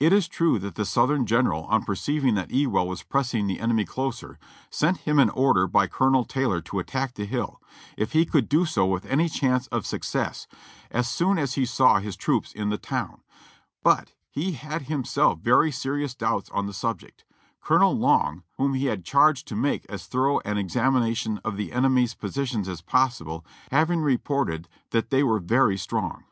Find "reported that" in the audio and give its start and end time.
24.00-25.10